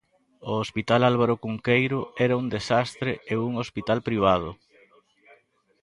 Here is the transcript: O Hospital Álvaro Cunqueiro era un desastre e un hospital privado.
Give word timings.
O 0.49 0.51
Hospital 0.63 1.01
Álvaro 1.11 1.35
Cunqueiro 1.43 1.99
era 2.25 2.39
un 2.41 2.47
desastre 2.55 3.11
e 3.31 3.33
un 3.47 3.53
hospital 3.63 3.99
privado. 4.07 4.49